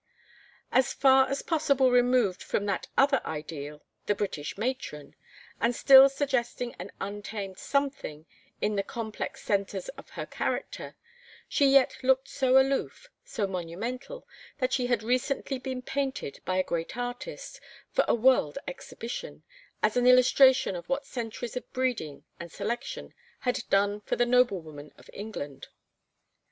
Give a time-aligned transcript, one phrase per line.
[0.71, 5.13] As far as possible removed from that other ideal, the British Matron,
[5.59, 8.25] and still suggesting an untamed something
[8.61, 10.95] in the complex centres of her character,
[11.47, 14.27] she yet looked so aloof, so monumental,
[14.57, 17.61] that she had recently been painted by a great artist
[17.91, 19.43] for a world exhibition,
[19.83, 24.91] as an illustration of what centuries of breeding and selection had done for the noblewomen
[24.97, 25.67] of England.